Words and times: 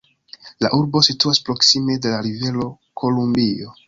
La 0.65 0.69
urbo 0.77 1.01
situas 1.07 1.39
proksime 1.49 1.97
de 2.05 2.13
la 2.13 2.21
Rivero 2.29 2.65
Kolumbio. 3.03 3.71